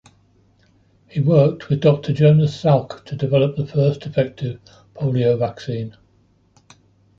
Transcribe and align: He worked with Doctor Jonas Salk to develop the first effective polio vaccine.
He 1.07 1.21
worked 1.21 1.69
with 1.69 1.81
Doctor 1.81 2.11
Jonas 2.11 2.59
Salk 2.59 3.05
to 3.05 3.15
develop 3.15 3.55
the 3.55 3.67
first 3.67 4.03
effective 4.07 4.59
polio 4.95 5.37
vaccine. 5.37 5.95